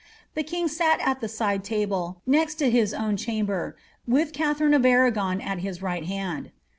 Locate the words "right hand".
5.83-6.49